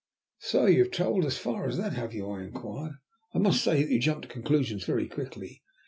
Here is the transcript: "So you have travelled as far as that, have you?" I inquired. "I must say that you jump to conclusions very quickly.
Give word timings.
"So 0.39 0.65
you 0.65 0.79
have 0.79 0.91
travelled 0.91 1.25
as 1.25 1.37
far 1.37 1.67
as 1.67 1.77
that, 1.77 1.93
have 1.93 2.11
you?" 2.11 2.27
I 2.27 2.41
inquired. 2.41 2.93
"I 3.35 3.37
must 3.37 3.63
say 3.63 3.83
that 3.83 3.91
you 3.91 3.99
jump 3.99 4.23
to 4.23 4.27
conclusions 4.27 4.83
very 4.83 5.07
quickly. 5.07 5.61